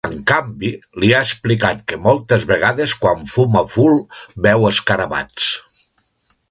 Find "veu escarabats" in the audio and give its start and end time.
4.49-5.53